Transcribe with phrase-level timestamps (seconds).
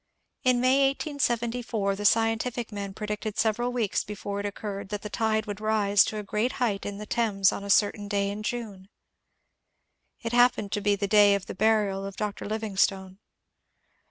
[0.43, 5.45] In May, 1874, the scientific men predicted several weeks before it occurred that the tide
[5.45, 8.89] would rise to a great height in the Thames on a certain day in June.
[10.23, 12.45] It happened to be the day of the burial of Dr.
[12.45, 13.19] Livingstone.